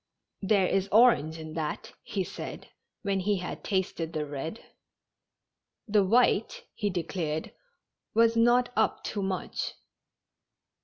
[0.41, 2.69] "There is orange in that," he said,
[3.03, 4.59] when he had tasted the red.
[5.87, 7.53] The white, he declared,
[8.15, 9.73] was not up to much.